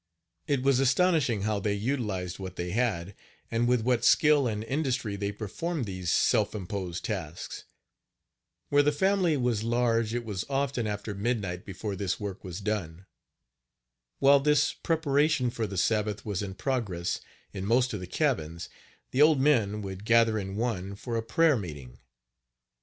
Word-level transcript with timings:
It 0.47 0.63
was 0.63 0.79
astonishing 0.79 1.43
how 1.43 1.59
they 1.59 1.75
utilized 1.75 2.39
what 2.39 2.55
they 2.55 2.71
had, 2.71 3.13
and 3.51 3.67
with 3.67 3.81
what 3.81 4.03
skill 4.03 4.47
and 4.47 4.63
industry 4.63 5.15
they 5.15 5.31
performed 5.31 5.85
these 5.85 6.09
self 6.11 6.55
imposed 6.55 7.05
tasks. 7.05 7.65
Where 8.69 8.81
the 8.81 8.91
family 8.91 9.37
was 9.37 9.61
large 9.63 10.15
it 10.15 10.25
was 10.25 10.43
often 10.49 10.87
after 10.87 11.13
midnight 11.13 11.65
before 11.65 11.95
this 11.95 12.19
work 12.19 12.43
was 12.43 12.61
done. 12.61 13.05
While 14.17 14.39
this 14.39 14.73
preparation 14.73 15.51
for 15.51 15.67
the 15.67 15.77
Sabbath 15.77 16.25
was 16.25 16.41
in 16.41 16.55
progress 16.55 17.21
in 17.53 17.67
most 17.67 17.93
of 17.93 17.99
the 17.99 18.07
cabins, 18.07 18.69
the 19.11 19.21
old 19.21 19.39
men 19.39 19.83
would 19.83 20.03
gather 20.03 20.39
in 20.39 20.55
one 20.55 20.95
for 20.95 21.15
a 21.15 21.21
prayer 21.21 21.55
meeting. 21.57 21.99